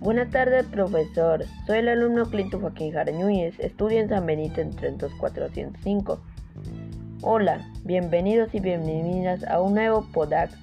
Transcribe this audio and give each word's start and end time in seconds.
Buenas 0.00 0.30
tardes, 0.30 0.64
profesor. 0.64 1.44
Soy 1.66 1.80
el 1.80 1.88
alumno 1.90 2.24
Clinton 2.24 2.62
Joaquín 2.62 2.90
Jarañúñez, 2.90 3.60
estudio 3.60 4.00
en 4.00 4.08
San 4.08 4.24
Benito 4.24 4.62
en 4.62 4.70
32405. 4.70 6.18
Hola, 7.20 7.70
bienvenidos 7.84 8.54
y 8.54 8.60
bienvenidas 8.60 9.44
a 9.44 9.60
un 9.60 9.74
nuevo 9.74 10.06
PODAX 10.10 10.54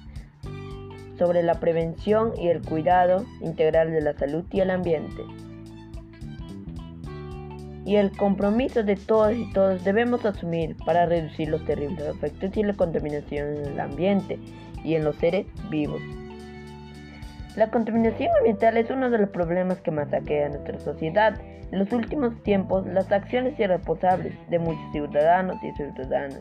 sobre 1.18 1.44
la 1.44 1.60
prevención 1.60 2.32
y 2.36 2.48
el 2.48 2.62
cuidado 2.62 3.24
integral 3.40 3.92
de 3.92 4.00
la 4.00 4.12
salud 4.14 4.44
y 4.50 4.58
el 4.58 4.72
ambiente. 4.72 5.22
Y 7.84 7.94
el 7.94 8.10
compromiso 8.16 8.82
de 8.82 8.96
todos 8.96 9.36
y 9.36 9.52
todos 9.52 9.84
debemos 9.84 10.24
asumir 10.24 10.74
para 10.84 11.06
reducir 11.06 11.48
los 11.48 11.64
terribles 11.64 12.04
efectos 12.08 12.56
y 12.56 12.64
la 12.64 12.74
contaminación 12.74 13.56
en 13.56 13.66
el 13.66 13.78
ambiente 13.78 14.40
y 14.82 14.96
en 14.96 15.04
los 15.04 15.14
seres 15.14 15.46
vivos. 15.70 16.02
La 17.58 17.72
contaminación 17.72 18.30
ambiental 18.38 18.76
es 18.76 18.88
uno 18.88 19.10
de 19.10 19.18
los 19.18 19.30
problemas 19.30 19.80
que 19.80 19.90
más 19.90 20.14
aqueja 20.14 20.46
a 20.46 20.48
nuestra 20.50 20.78
sociedad. 20.78 21.40
En 21.72 21.80
los 21.80 21.92
últimos 21.92 22.40
tiempos, 22.44 22.86
las 22.86 23.10
acciones 23.10 23.58
irresponsables 23.58 24.32
de 24.48 24.60
muchos 24.60 24.92
ciudadanos 24.92 25.56
y 25.64 25.72
ciudadanas 25.72 26.40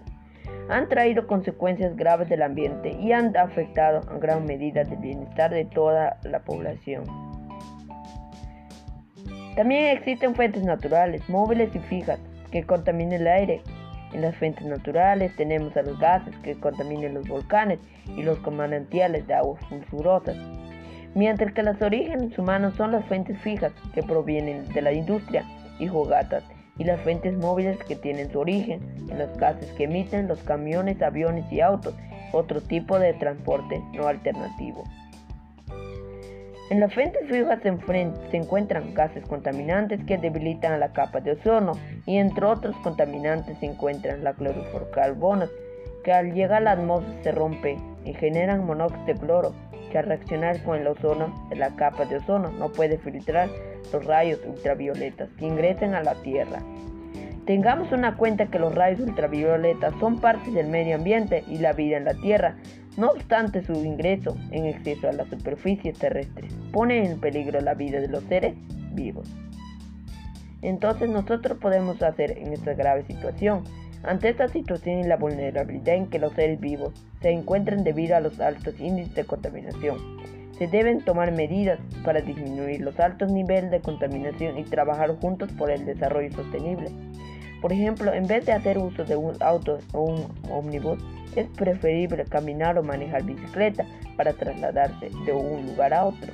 han 0.69 0.87
traído 0.87 1.25
consecuencias 1.25 1.95
graves 1.95 2.29
del 2.29 2.43
ambiente 2.43 2.91
y 2.91 3.13
han 3.13 3.35
afectado 3.35 4.01
en 4.11 4.19
gran 4.19 4.45
medida 4.45 4.81
el 4.81 4.95
bienestar 4.97 5.49
de 5.49 5.65
toda 5.65 6.19
la 6.21 6.37
población. 6.41 7.03
También 9.55 9.97
existen 9.97 10.35
fuentes 10.35 10.63
naturales, 10.63 11.27
móviles 11.29 11.75
y 11.75 11.79
fijas, 11.79 12.19
que 12.51 12.63
contaminan 12.63 13.21
el 13.21 13.27
aire. 13.27 13.63
En 14.13 14.21
las 14.21 14.35
fuentes 14.35 14.67
naturales 14.67 15.35
tenemos 15.35 15.75
a 15.77 15.81
los 15.81 15.97
gases 15.97 16.37
que 16.43 16.59
contaminan 16.59 17.15
los 17.15 17.27
volcanes 17.27 17.79
y 18.05 18.21
los 18.21 18.39
manantiales 18.51 19.25
de 19.25 19.33
aguas 19.33 19.59
sulfurosas 19.67 20.37
mientras 21.15 21.53
que 21.53 21.63
los 21.63 21.81
orígenes 21.81 22.37
humanos 22.37 22.75
son 22.75 22.91
las 22.91 23.05
fuentes 23.05 23.39
fijas 23.39 23.71
que 23.93 24.03
provienen 24.03 24.67
de 24.69 24.81
la 24.81 24.91
industria 24.91 25.43
y 25.79 25.87
jugatas 25.87 26.43
y 26.77 26.83
las 26.83 27.01
fuentes 27.01 27.35
móviles 27.37 27.77
que 27.87 27.95
tienen 27.95 28.31
su 28.31 28.39
origen 28.39 28.81
en 29.09 29.19
los 29.19 29.35
gases 29.37 29.71
que 29.73 29.85
emiten 29.85 30.27
los 30.27 30.43
camiones, 30.43 31.01
aviones 31.01 31.51
y 31.51 31.61
autos, 31.61 31.95
otro 32.33 32.61
tipo 32.61 32.99
de 32.99 33.13
transporte 33.13 33.81
no 33.93 34.07
alternativo. 34.07 34.83
En 36.69 36.81
las 36.81 36.93
fuentes 36.93 37.21
fijas 37.29 37.61
se, 37.61 38.37
encuentran 38.37 38.93
gases 38.93 39.25
contaminantes 39.25 40.03
que 40.03 40.17
debilitan 40.17 40.79
la 40.81 40.91
capa 40.91 41.21
de 41.21 41.31
ozono 41.31 41.71
y 42.05 42.17
entre 42.17 42.45
otros 42.45 42.75
contaminantes 42.83 43.57
se 43.59 43.67
encuentran 43.67 44.23
la 44.23 44.33
clorofluorcarbonos 44.33 45.49
que 46.03 46.11
al 46.11 46.33
llegar 46.33 46.57
a 46.57 46.65
la 46.65 46.71
atmósfera 46.71 47.23
se 47.23 47.31
rompe 47.31 47.77
y 48.03 48.13
generan 48.13 48.65
monóxido 48.65 49.05
de 49.05 49.13
cloro 49.13 49.53
que 49.91 49.97
al 49.97 50.05
reaccionar 50.05 50.61
con 50.63 50.79
el 50.79 50.87
ozono 50.87 51.33
la 51.55 51.75
capa 51.75 52.05
de 52.05 52.17
ozono 52.17 52.51
no 52.51 52.69
puede 52.69 52.97
filtrar 52.97 53.49
los 53.91 54.05
rayos 54.05 54.39
ultravioletas 54.45 55.29
que 55.37 55.45
ingresen 55.45 55.95
a 55.95 56.03
la 56.03 56.15
Tierra. 56.15 56.59
Tengamos 57.45 57.91
una 57.91 58.17
cuenta 58.17 58.47
que 58.47 58.59
los 58.59 58.75
rayos 58.75 58.99
ultravioletas 58.99 59.93
son 59.99 60.19
parte 60.19 60.51
del 60.51 60.67
medio 60.67 60.95
ambiente 60.95 61.43
y 61.47 61.59
la 61.59 61.73
vida 61.73 61.97
en 61.97 62.05
la 62.05 62.13
Tierra, 62.15 62.57
no 62.97 63.11
obstante 63.11 63.63
su 63.63 63.73
ingreso 63.73 64.35
en 64.51 64.65
exceso 64.65 65.07
a 65.07 65.13
la 65.13 65.25
superficie 65.25 65.93
terrestre 65.93 66.47
pone 66.71 67.05
en 67.05 67.19
peligro 67.19 67.59
la 67.61 67.73
vida 67.73 67.99
de 67.99 68.07
los 68.07 68.23
seres 68.25 68.55
vivos. 68.93 69.27
Entonces 70.61 71.09
nosotros 71.09 71.57
podemos 71.59 72.01
hacer 72.01 72.37
en 72.37 72.53
esta 72.53 72.73
grave 72.73 73.03
situación 73.03 73.63
ante 74.03 74.29
esta 74.29 74.47
situación 74.47 74.99
y 74.99 75.03
la 75.03 75.17
vulnerabilidad 75.17 75.95
en 75.95 76.07
que 76.07 76.19
los 76.19 76.33
seres 76.33 76.59
vivos 76.59 76.93
se 77.21 77.31
encuentran 77.31 77.83
debido 77.83 78.15
a 78.15 78.19
los 78.19 78.39
altos 78.39 78.79
índices 78.79 79.15
de 79.15 79.25
contaminación, 79.25 79.97
se 80.57 80.67
deben 80.67 81.01
tomar 81.01 81.31
medidas 81.31 81.79
para 82.03 82.21
disminuir 82.21 82.81
los 82.81 82.99
altos 82.99 83.31
niveles 83.31 83.69
de 83.69 83.81
contaminación 83.81 84.57
y 84.57 84.63
trabajar 84.63 85.15
juntos 85.19 85.51
por 85.53 85.69
el 85.69 85.85
desarrollo 85.85 86.31
sostenible. 86.31 86.89
Por 87.61 87.73
ejemplo, 87.73 88.13
en 88.13 88.27
vez 88.27 88.45
de 88.45 88.53
hacer 88.53 88.77
uso 88.77 89.03
de 89.03 89.15
un 89.15 89.35
auto 89.39 89.79
o 89.93 90.01
un 90.01 90.27
ómnibus, 90.49 90.99
es 91.35 91.47
preferible 91.49 92.23
caminar 92.25 92.77
o 92.77 92.83
manejar 92.83 93.23
bicicleta 93.23 93.85
para 94.15 94.33
trasladarse 94.33 95.09
de 95.25 95.33
un 95.33 95.65
lugar 95.67 95.93
a 95.93 96.05
otro. 96.05 96.33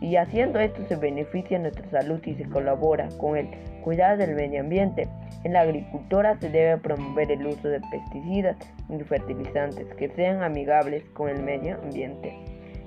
Y 0.00 0.16
haciendo 0.16 0.58
esto 0.58 0.82
se 0.88 0.96
beneficia 0.96 1.58
nuestra 1.58 1.88
salud 1.90 2.20
y 2.24 2.34
se 2.34 2.48
colabora 2.48 3.08
con 3.18 3.36
el 3.36 3.48
cuidado 3.82 4.16
del 4.16 4.34
medio 4.34 4.60
ambiente. 4.60 5.08
En 5.44 5.52
la 5.52 5.60
agricultura 5.60 6.38
se 6.40 6.48
debe 6.48 6.78
promover 6.78 7.30
el 7.30 7.46
uso 7.46 7.68
de 7.68 7.80
pesticidas 7.90 8.56
y 8.88 8.98
fertilizantes 9.04 9.86
que 9.96 10.08
sean 10.10 10.42
amigables 10.42 11.04
con 11.12 11.28
el 11.28 11.42
medio 11.42 11.78
ambiente. 11.82 12.34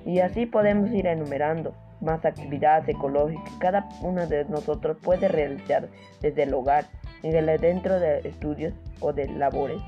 Y 0.04 0.18
así 0.18 0.46
podemos 0.46 0.90
ir 0.90 1.06
enumerando 1.06 1.72
más 2.00 2.24
actividades 2.24 2.88
ecológicas 2.88 3.44
que 3.44 3.58
cada 3.58 3.88
uno 4.02 4.26
de 4.26 4.44
nosotros 4.46 4.96
puede 5.02 5.28
realizar 5.28 5.88
desde 6.20 6.42
el 6.42 6.52
hogar, 6.52 6.84
dentro 7.22 7.98
de 7.98 8.18
estudios 8.18 8.74
o 9.00 9.12
de 9.12 9.28
labores. 9.28 9.78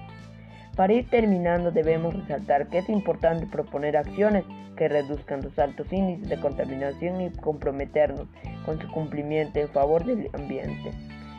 Para 0.76 0.92
ir 0.92 1.09
terminando 1.09 1.70
debemos 1.70 2.14
resaltar 2.14 2.69
que 2.69 2.78
es 2.78 2.88
importante 2.91 3.47
proponer 3.47 3.97
acciones 3.97 4.44
que 4.76 4.88
reduzcan 4.88 5.41
los 5.42 5.59
altos 5.59 5.91
índices 5.91 6.28
de 6.28 6.38
contaminación 6.38 7.20
y 7.22 7.31
comprometernos 7.31 8.28
con 8.66 8.78
su 8.78 8.86
cumplimiento 8.91 9.59
en 9.59 9.69
favor 9.69 10.04
del 10.04 10.28
ambiente 10.34 10.92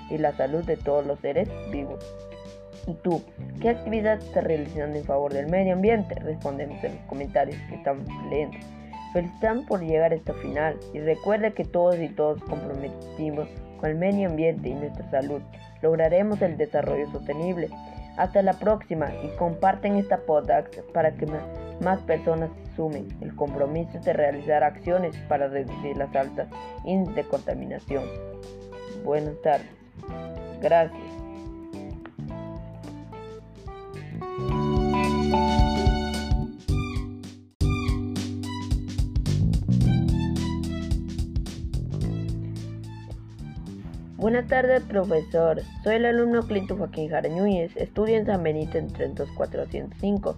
y 0.09 0.17
la 0.17 0.31
salud 0.33 0.63
de 0.65 0.75
todos 0.75 1.05
los 1.05 1.19
seres 1.19 1.47
vivos. 1.71 2.03
¿Y 2.87 2.93
tú, 2.95 3.21
qué 3.61 3.69
actividad 3.69 4.17
estás 4.17 4.43
realizando 4.43 4.97
en 4.97 5.05
favor 5.05 5.33
del 5.33 5.47
medio 5.47 5.73
ambiente? 5.73 6.15
Respondemos 6.15 6.83
en 6.83 6.95
los 6.95 7.05
comentarios 7.05 7.57
que 7.69 7.75
estamos 7.75 8.07
leyendo. 8.29 8.57
Felicitamos 9.13 9.65
por 9.65 9.81
llegar 9.81 10.13
a 10.13 10.15
esta 10.15 10.33
final 10.35 10.77
y 10.93 10.99
recuerda 10.99 11.51
que 11.51 11.63
todos 11.63 11.99
y 11.99 12.09
todos 12.09 12.41
comprometimos 12.43 13.47
con 13.79 13.89
el 13.89 13.97
medio 13.97 14.29
ambiente 14.29 14.69
y 14.69 14.73
nuestra 14.73 15.09
salud. 15.11 15.41
Lograremos 15.81 16.41
el 16.41 16.57
desarrollo 16.57 17.09
sostenible. 17.11 17.69
Hasta 18.17 18.41
la 18.41 18.53
próxima 18.53 19.07
y 19.23 19.29
comparten 19.37 19.95
esta 19.95 20.17
podcast 20.17 20.79
para 20.93 21.13
que 21.13 21.27
más 21.81 22.01
personas 22.01 22.49
sumen 22.75 23.07
el 23.21 23.35
compromiso 23.35 23.99
de 23.99 24.13
realizar 24.13 24.63
acciones 24.63 25.15
para 25.29 25.47
reducir 25.47 25.95
las 25.97 26.13
altas 26.15 26.47
índices 26.83 27.15
de 27.15 27.23
contaminación. 27.23 28.03
Buenas 29.03 29.39
tardes. 29.41 29.69
Gracias. 30.61 31.16
Buenas 44.17 44.47
tardes, 44.47 44.81
profesor. 44.81 45.61
Soy 45.83 45.97
el 45.97 46.05
alumno 46.07 46.41
Clinton 46.41 46.79
Joaquín 46.79 47.07
Jarañúñez, 47.07 47.77
estudio 47.77 48.17
en 48.17 48.25
San 48.25 48.41
Benito 48.41 48.79
en 48.79 48.87
32405. 48.87 50.35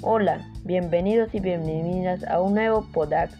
Hola, 0.00 0.50
bienvenidos 0.64 1.34
y 1.34 1.40
bienvenidas 1.40 2.24
a 2.24 2.40
un 2.40 2.54
nuevo 2.54 2.86
PODAX 2.90 3.34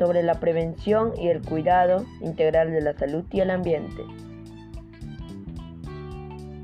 sobre 0.00 0.24
la 0.24 0.40
prevención 0.40 1.12
y 1.16 1.28
el 1.28 1.42
cuidado 1.42 2.04
integral 2.20 2.72
de 2.72 2.80
la 2.80 2.94
salud 2.94 3.24
y 3.30 3.38
el 3.38 3.52
ambiente. 3.52 4.02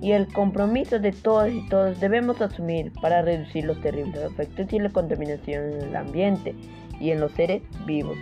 Y 0.00 0.10
el 0.10 0.26
compromiso 0.32 0.98
de 0.98 1.12
todos 1.12 1.52
y 1.52 1.68
todos 1.68 2.00
debemos 2.00 2.40
asumir 2.40 2.90
para 3.00 3.22
reducir 3.22 3.64
los 3.64 3.80
terribles 3.80 4.20
efectos 4.24 4.72
y 4.72 4.80
la 4.80 4.90
contaminación 4.90 5.72
en 5.72 5.82
el 5.82 5.94
ambiente 5.94 6.56
y 6.98 7.12
en 7.12 7.20
los 7.20 7.30
seres 7.30 7.62
vivos. 7.86 8.18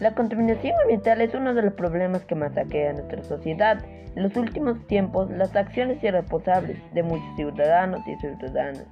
La 0.00 0.14
contaminación 0.14 0.74
ambiental 0.82 1.20
es 1.20 1.34
uno 1.34 1.54
de 1.54 1.62
los 1.62 1.74
problemas 1.74 2.24
que 2.24 2.34
más 2.34 2.56
aqueja 2.56 2.90
a 2.90 2.94
nuestra 2.94 3.22
sociedad. 3.22 3.84
En 4.16 4.22
los 4.22 4.36
últimos 4.36 4.86
tiempos, 4.86 5.30
las 5.30 5.54
acciones 5.54 6.02
irresponsables 6.02 6.78
de 6.92 7.02
muchos 7.02 7.36
ciudadanos 7.36 8.00
y 8.06 8.16
ciudadanas 8.16 8.86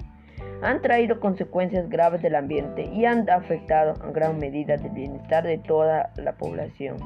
han 0.62 0.82
traído 0.82 1.20
consecuencias 1.20 1.88
graves 1.88 2.22
del 2.22 2.34
ambiente 2.34 2.84
y 2.84 3.04
han 3.04 3.28
afectado 3.30 3.94
en 4.04 4.12
gran 4.12 4.38
medida 4.38 4.74
el 4.74 4.90
bienestar 4.90 5.44
de 5.44 5.58
toda 5.58 6.10
la 6.16 6.32
población. 6.32 6.96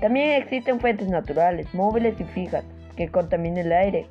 También 0.00 0.42
existen 0.42 0.80
fuentes 0.80 1.08
naturales, 1.08 1.72
móviles 1.74 2.20
y 2.20 2.24
fijas, 2.24 2.64
que 2.96 3.08
contaminan 3.08 3.66
el 3.66 3.72
aire. 3.72 4.06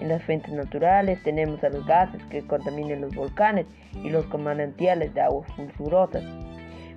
En 0.00 0.08
las 0.08 0.22
fuentes 0.22 0.52
naturales 0.52 1.22
tenemos 1.22 1.62
a 1.62 1.68
los 1.68 1.86
gases 1.86 2.22
que 2.24 2.46
contaminan 2.46 3.02
los 3.02 3.14
volcanes 3.14 3.66
y 4.02 4.10
los 4.10 4.26
manantiales 4.38 5.12
de 5.14 5.20
aguas 5.20 5.48
sulfurosas, 5.54 6.24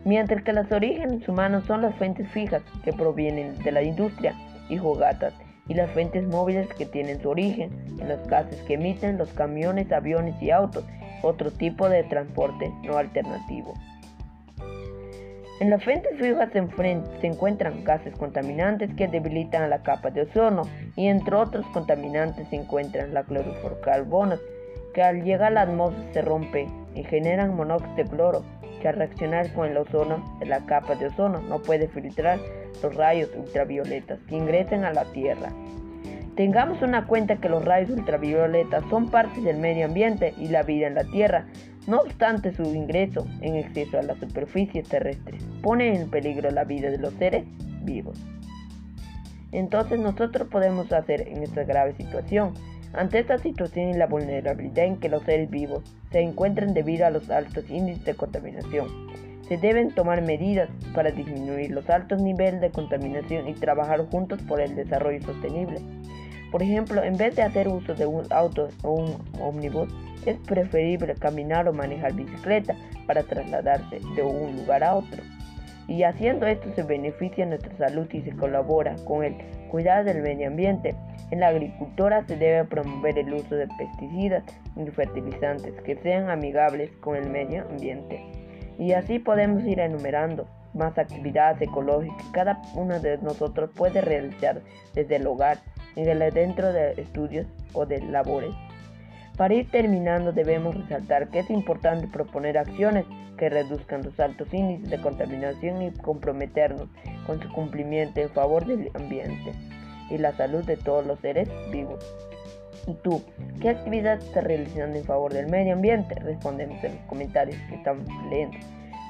mientras 0.07 0.41
que 0.41 0.53
los 0.53 0.71
orígenes 0.71 1.27
humanos 1.27 1.65
son 1.65 1.81
las 1.81 1.93
fuentes 1.95 2.29
fijas 2.29 2.63
que 2.85 2.93
provienen 2.93 3.59
de 3.59 3.73
la 3.73 3.83
industria 3.83 4.33
y 4.69 4.77
jugatas 4.77 5.33
y 5.67 5.73
las 5.73 5.91
fuentes 5.91 6.25
móviles 6.25 6.69
que 6.75 6.85
tienen 6.85 7.21
su 7.21 7.29
origen 7.29 7.69
en 7.99 8.07
los 8.07 8.25
gases 8.25 8.61
que 8.61 8.75
emiten 8.75 9.17
los 9.17 9.33
camiones, 9.33 9.91
aviones 9.91 10.41
y 10.41 10.49
autos, 10.49 10.85
otro 11.23 11.51
tipo 11.51 11.89
de 11.89 12.03
transporte 12.03 12.71
no 12.83 12.97
alternativo. 12.97 13.73
En 15.59 15.71
las 15.71 15.83
fuentes 15.83 16.17
fijas 16.17 16.53
se, 16.53 17.27
encuentran 17.27 17.83
gases 17.83 18.15
contaminantes 18.15 18.93
que 18.93 19.09
debilitan 19.09 19.69
la 19.69 19.83
capa 19.83 20.09
de 20.09 20.21
ozono 20.21 20.61
y 20.95 21.07
entre 21.07 21.35
otros 21.35 21.65
contaminantes 21.73 22.47
se 22.47 22.55
encuentran 22.55 23.13
la 23.13 23.23
clorofluorcarbonos 23.23 24.39
que 24.93 25.01
al 25.03 25.23
llegar 25.23 25.47
a 25.47 25.55
la 25.55 25.61
atmósfera 25.63 26.13
se 26.13 26.21
rompe 26.21 26.67
y 26.95 27.03
generan 27.03 27.55
monóxido 27.55 27.95
de 27.95 28.03
cloro 28.05 28.56
que 28.81 28.87
al 28.87 28.95
reaccionar 28.95 29.51
con 29.53 29.69
el 29.69 29.77
ozono 29.77 30.23
la 30.45 30.65
capa 30.65 30.95
de 30.95 31.07
ozono 31.07 31.41
no 31.41 31.59
puede 31.59 31.87
filtrar 31.87 32.39
los 32.81 32.95
rayos 32.95 33.29
ultravioletas 33.35 34.19
que 34.27 34.35
ingresen 34.35 34.85
a 34.85 34.93
la 34.93 35.05
Tierra. 35.05 35.49
Tengamos 36.35 36.81
una 36.81 37.07
cuenta 37.07 37.37
que 37.37 37.49
los 37.49 37.65
rayos 37.65 37.89
ultravioletas 37.89 38.83
son 38.89 39.09
parte 39.09 39.41
del 39.41 39.57
medio 39.57 39.85
ambiente 39.85 40.33
y 40.37 40.49
la 40.49 40.63
vida 40.63 40.87
en 40.87 40.95
la 40.95 41.03
Tierra, 41.05 41.47
no 41.87 42.01
obstante 42.01 42.53
su 42.53 42.63
ingreso 42.63 43.25
en 43.41 43.55
exceso 43.55 43.97
a 43.97 44.03
la 44.03 44.15
superficie 44.15 44.83
terrestre 44.83 45.37
pone 45.61 45.95
en 45.95 46.09
peligro 46.09 46.49
la 46.51 46.63
vida 46.63 46.89
de 46.89 46.97
los 46.97 47.13
seres 47.15 47.45
vivos. 47.83 48.17
Entonces 49.51 49.99
nosotros 49.99 50.47
podemos 50.49 50.91
hacer 50.91 51.27
en 51.27 51.43
esta 51.43 51.63
grave 51.63 51.93
situación 51.93 52.53
ante 52.97 53.19
esta 53.19 53.37
situación 53.37 53.89
y 53.89 53.93
la 53.93 54.07
vulnerabilidad 54.07 54.85
en 54.85 54.97
que 54.97 55.07
los 55.09 55.23
seres 55.23 55.49
vivos 55.49 55.83
se 56.11 56.19
encuentran 56.19 56.73
debido 56.73 57.05
a 57.05 57.11
los 57.11 57.29
altos 57.29 57.69
índices 57.69 58.03
de 58.05 58.15
contaminación, 58.15 58.87
se 59.47 59.57
deben 59.57 59.91
tomar 59.91 60.21
medidas 60.23 60.67
para 60.93 61.11
disminuir 61.11 61.71
los 61.71 61.89
altos 61.89 62.21
niveles 62.21 62.59
de 62.59 62.71
contaminación 62.71 63.47
y 63.47 63.53
trabajar 63.53 64.05
juntos 64.07 64.41
por 64.41 64.59
el 64.59 64.75
desarrollo 64.75 65.21
sostenible. 65.21 65.79
Por 66.51 66.63
ejemplo, 66.63 67.03
en 67.03 67.17
vez 67.17 67.35
de 67.35 67.43
hacer 67.43 67.67
uso 67.67 67.93
de 67.93 68.05
un 68.05 68.25
auto 68.31 68.69
o 68.81 68.93
un 68.93 69.15
ómnibus, 69.39 69.89
es 70.25 70.37
preferible 70.39 71.13
caminar 71.15 71.67
o 71.67 71.73
manejar 71.73 72.13
bicicleta 72.13 72.75
para 73.05 73.23
trasladarse 73.23 73.99
de 74.15 74.23
un 74.23 74.55
lugar 74.57 74.83
a 74.83 74.95
otro. 74.95 75.21
Y 75.87 76.03
haciendo 76.03 76.45
esto 76.45 76.69
se 76.75 76.83
beneficia 76.83 77.45
nuestra 77.45 77.75
salud 77.77 78.07
y 78.11 78.21
se 78.21 78.35
colabora 78.35 78.95
con 79.05 79.23
el 79.23 79.35
cuidado 79.69 80.03
del 80.03 80.21
medio 80.21 80.47
ambiente. 80.47 80.95
En 81.31 81.39
la 81.39 81.47
agricultura 81.47 82.25
se 82.27 82.35
debe 82.35 82.65
promover 82.65 83.17
el 83.17 83.33
uso 83.33 83.55
de 83.55 83.67
pesticidas 83.77 84.43
y 84.75 84.85
fertilizantes 84.91 85.73
que 85.83 85.95
sean 85.97 86.29
amigables 86.29 86.91
con 86.99 87.15
el 87.15 87.29
medio 87.29 87.65
ambiente. 87.69 88.21
Y 88.77 88.91
así 88.91 89.19
podemos 89.19 89.63
ir 89.63 89.79
enumerando 89.79 90.45
más 90.73 90.97
actividades 90.97 91.61
ecológicas 91.61 92.17
que 92.17 92.31
cada 92.31 92.61
uno 92.75 92.99
de 92.99 93.17
nosotros 93.19 93.71
puede 93.75 94.01
realizar 94.01 94.61
desde 94.93 95.15
el 95.15 95.25
hogar, 95.25 95.57
dentro 95.95 96.71
de 96.71 96.91
estudios 96.91 97.47
o 97.73 97.85
de 97.85 98.01
labores. 98.01 98.51
Para 99.37 99.53
ir 99.53 99.69
terminando 99.69 100.31
debemos 100.31 100.75
resaltar 100.75 101.29
que 101.29 101.39
es 101.39 101.49
importante 101.51 102.07
proponer 102.07 102.57
acciones 102.57 103.05
que 103.37 103.49
reduzcan 103.49 104.01
los 104.03 104.19
altos 104.19 104.51
índices 104.51 104.89
de 104.89 104.99
contaminación 104.99 105.81
y 105.83 105.91
comprometernos 105.91 106.89
con 107.27 107.39
su 107.39 107.47
cumplimiento 107.51 108.19
en 108.19 108.29
favor 108.29 108.65
del 108.65 108.89
ambiente 108.95 109.53
y 110.09 110.17
la 110.17 110.31
salud 110.33 110.65
de 110.65 110.75
todos 110.75 111.05
los 111.05 111.19
seres 111.19 111.47
vivos. 111.71 112.03
¿Y 112.87 112.93
tú? 112.95 113.21
¿Qué 113.61 113.69
actividad 113.69 114.17
estás 114.17 114.43
realizando 114.43 114.97
en 114.97 115.05
favor 115.05 115.33
del 115.33 115.47
medio 115.47 115.73
ambiente? 115.73 116.15
Respondemos 116.15 116.83
en 116.83 116.95
los 116.95 117.05
comentarios 117.05 117.57
que 117.69 117.75
estamos 117.75 118.07
leyendo. 118.29 118.57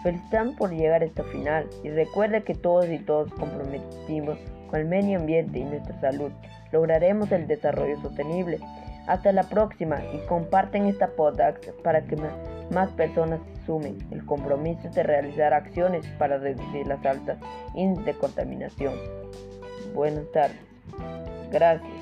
Felicitamos 0.03 0.55
por 0.55 0.71
llegar 0.71 1.03
a 1.03 1.05
esta 1.05 1.23
final 1.25 1.67
y 1.83 1.89
recuerda 1.89 2.41
que 2.41 2.53
todos 2.53 2.89
y 2.89 2.99
todos 2.99 3.31
comprometimos 3.33 4.37
con 4.69 4.79
el 4.81 4.87
medio 4.87 5.19
ambiente 5.19 5.59
y 5.59 5.63
nuestra 5.63 5.99
salud. 6.01 6.31
Lograremos 6.71 7.31
el 7.31 7.47
desarrollo 7.47 7.99
sostenible. 8.01 8.59
Hasta 9.07 9.31
la 9.31 9.43
próxima 9.43 9.97
y 10.13 10.19
comparten 10.27 10.85
esta 10.85 11.07
podcast 11.07 11.69
para 11.83 12.03
que 12.03 12.17
más 12.71 12.91
personas 12.91 13.39
sumen 13.65 13.97
el 14.11 14.25
compromiso 14.25 14.89
de 14.89 15.03
realizar 15.03 15.53
acciones 15.53 16.05
para 16.19 16.37
reducir 16.37 16.85
las 16.87 17.03
altas 17.05 17.37
índices 17.73 18.05
de 18.05 18.13
contaminación. 18.13 18.93
Buenas 19.93 20.29
tardes. 20.31 20.57
Gracias. 21.51 21.96